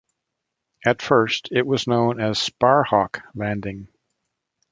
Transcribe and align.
At 0.83 0.99
first 1.03 1.49
it 1.51 1.63
was 1.63 1.85
known 1.85 2.19
as 2.19 2.39
Sparhawk 2.39 3.21
Landing. 3.35 3.87